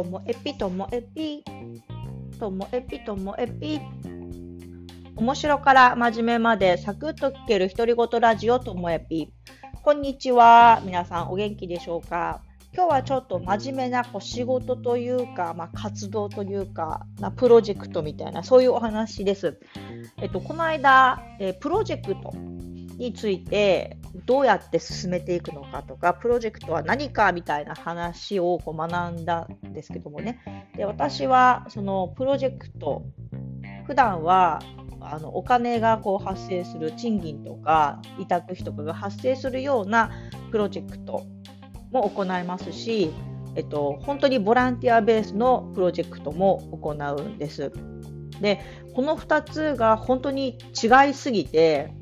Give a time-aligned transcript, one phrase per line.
[0.00, 1.44] ともえぴともえぴ
[2.38, 3.78] ともえぴともえぴ
[5.14, 9.30] 面白から真面目までサクッと聞ける独り言ラジオともえぴ
[9.82, 12.40] こんにちは皆さんお元気でしょうか？
[12.74, 19.60] 今日はちょっと真面目なこう仕事というか、まあ、活動というかなプロジェクトみたいなそういうお話です。
[20.16, 23.98] えっと、この間、えプロジェクトについて
[24.30, 33.02] どうやって進めていくのかとかプロジェクトは何かみたいな話をこう学んだんですけどもねで私はそのプロジェクト
[33.88, 34.62] 普段は
[35.00, 40.12] あのお金がこう発生する賃金とか委託費とかが発生するような
[40.52, 41.24] プロジェクト
[41.90, 43.10] も行いますし、
[43.56, 47.72] えっと、本当にボランティアベースのプロジェクトも行うんです。
[48.40, 48.60] で
[48.94, 51.92] この2つが本当に違いすぎて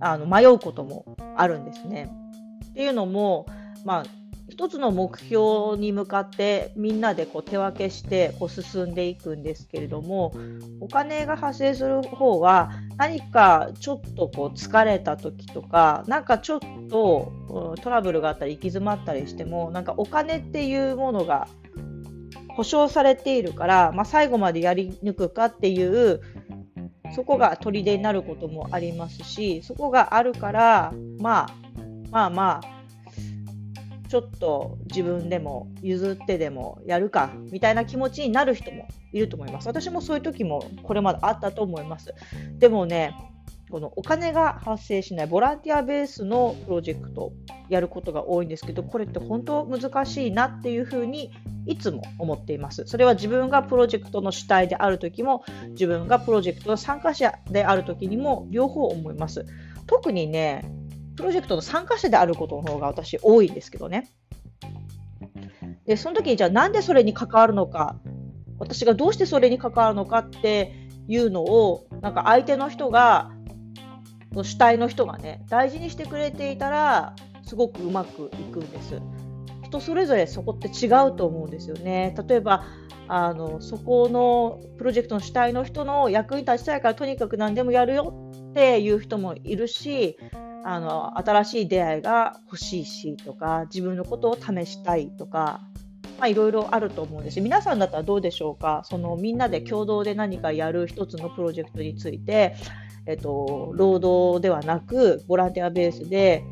[0.00, 2.10] あの迷うこともあるんですね。
[2.70, 3.46] っていうのも、
[3.84, 4.04] まあ、
[4.48, 10.34] 一つの目標に向かってみんなでこう手分けしてこう進んでいくんですけれども
[10.80, 21.46] お金が発生する方は何かちょっとこう疲れた時とかなんかちょっとトラブルがあったり行き詰まったりしてもなんかお金っていうものが
[22.56, 26.20] 保証されているから、まあ、最後までやり抜くかっていう
[27.14, 31.54] そこが砦になることもありますしそこがあるからまあ
[32.10, 32.78] まあまあ
[34.08, 39.68] ちょっと自分でも譲ってでもやるかみたいな気持ちになる人もいると思います。
[39.68, 42.14] 私もそういう時もこれまであったと思います。
[42.58, 43.14] でもね、
[43.70, 47.32] このお金が発生しないボランティアベースのプロジェクト
[47.68, 51.30] やることが多いんですけどこれって本当難しいなっていうふうに
[51.66, 52.84] いつも思っています。
[52.86, 59.44] それは自分がプロジェクトの主体である時も自分がプロジェクトの参加者である時にも両方思います。
[59.86, 60.64] 特にね
[61.18, 64.08] プロジェクトの参加者であることの方が私多いんですけどね。
[65.88, 67.98] で、その時にじゃあなんでそれに関わるのか、
[68.58, 70.72] 私がどうしてそれに関わるのかって
[71.08, 73.32] いうのを、なんか相手の人が、
[74.34, 79.00] 主体の人がね、大事にしてくれていたら、すごくうまくいくんです。
[79.64, 82.14] 人それぞれそこって違うと思うんですよね。
[82.28, 82.64] 例えば、
[83.10, 90.18] あのそこのプロジェクトの主体の人の役に立ちたいからとにかく何でもやるよっていう人もいるし
[90.62, 95.62] あの新しい出会いが欲しいしとか自分のことを試したいとか
[96.18, 98.82] まあ、いろいろあると思うんです皆さんだったらどうでしょうか？
[98.84, 102.56] そのみんなで共同で何かやる一つのプロジェクトについて、
[103.08, 106.44] えっと、労働ではなくボランティアベースで、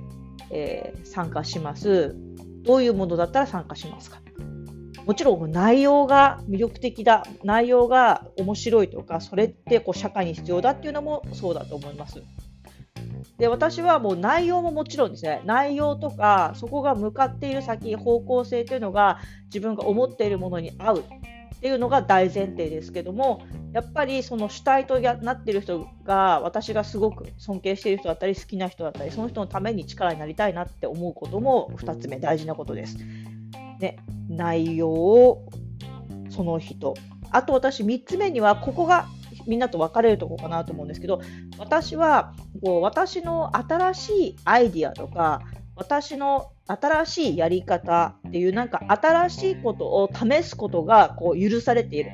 [0.51, 2.17] えー、参加します。
[2.63, 4.21] どういうものだったら参加しますか。
[5.05, 12.23] もちろん内容が魅力的だ内容が面白いとかそれってこう社会に必要だっていうのもそうだと思います。
[13.39, 15.43] で私はもう内容ももちろんですね。
[15.45, 21.05] 内容とかそこが向かっている先方向性というのが自分が思っているものに合う。
[21.57, 32.99] っていうのが大前提ですけどもやっぱりその主体となってる人が私がすごく尊敬している人だったり好きな人だったりその人のために力になりたいなって思うことも2つ目大事なことです。
[33.79, 35.49] ね、内容を
[36.31, 36.95] その人
[37.31, 39.07] あと私3つ目にはここが
[39.47, 41.21] みんなと分かれるとこかなと思うんですけど
[41.59, 45.43] 私はこう私の新しいアイディアとか
[45.75, 52.13] 私の新しいやり方っていうなんか新しいことを試すことがこう許されている。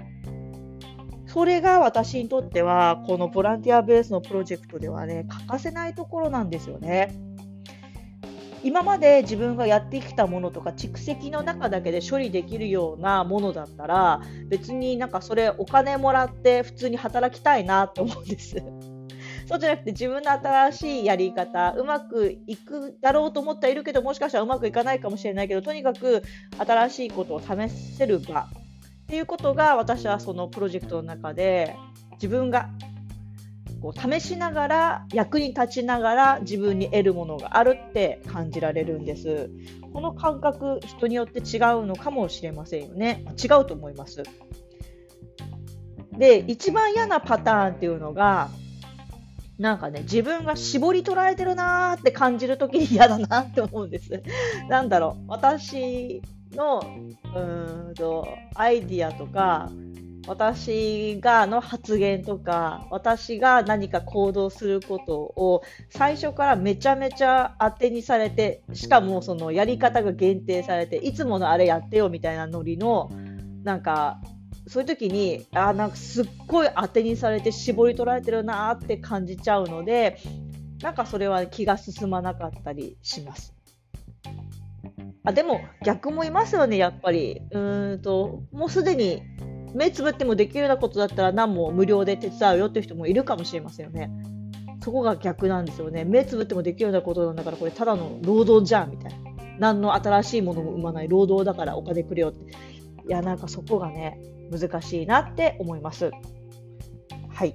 [1.26, 7.14] それが私にとってはこのボランティアベースのプロジェクトではね欠かせないところなんですよね。
[8.64, 18.56] 今まで自分がやってきたものとか蓄積の中だけで処理できるようなものだったら別になんかそれお金もらって普通に働きたいなと思うんです。
[19.52, 26.22] そうじゃなくて自分の新しいやり方うまくいくだろうと思ってはいるけどもしかしたらうまくいかないかもしれないけどとにかく
[26.58, 28.46] 新しいことを試せる場っ
[29.08, 31.76] ていうことが私はそのプロジェクトの中で
[32.12, 32.70] 自分が
[33.82, 39.50] こう試しながら役に立ちながら自分に得るものがあるって感じられるんです。
[39.92, 43.22] この感覚人によって違うのかもしれませんよね。
[43.36, 44.22] 違うと思います。
[46.16, 48.48] で一番嫌なパターンっていうのが
[49.58, 54.22] なんかね自分が絞り取られてるなーって感じる時に嫌だなって思うんです。
[54.68, 56.22] なんだろう私
[56.52, 56.82] の
[57.34, 59.70] うんとアイディアとか
[60.26, 73.10] 私がの発言とか私が何か行動することを最初からめちゃめちゃ当てにされてしかもそのやり方が限定されていつものあれやってよみたいなノリの
[73.64, 74.20] なんか
[74.66, 80.18] そういう時にあなんかすっごい当てにされて絞り取られてるなって感じちゃうので
[80.82, 83.54] なんかそれは気が進まなかったりします。
[85.24, 87.42] あでも逆もいますよね、やっぱり。
[87.52, 89.22] うんともうすでに
[89.74, 94.10] 目つぶってもできるようなことだったら何も無料で手伝うよっていう人もいるかもしれませんよね。
[94.82, 96.04] そこが逆なんですよね。
[96.04, 99.18] 目つぶってもできるようなことなんだからこれただの労働じゃんみたいな。
[99.58, 102.50] 何の新しいものも生まない労働だからお金くれよって。
[103.06, 104.18] いや、なんかそこがね、
[104.50, 106.10] 難しいなって思います。
[107.30, 107.54] はい。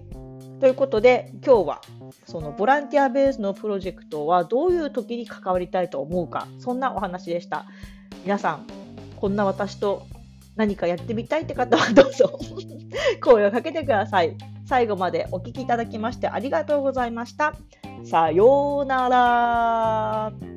[0.60, 1.81] ということで、今日は
[2.25, 7.66] そのボランティアベースのプロジェクトはどういう時に関わりたいと思うか、そんなお話でした。
[8.24, 8.68] 皆さん、
[9.16, 10.07] こんな私と
[10.56, 12.39] 何かやってみたいって方はどうぞ
[13.24, 14.36] 声をかけてください。
[14.66, 17.54] 最後までお聴きいただきましてありがとうございました。
[18.04, 20.56] さようなら。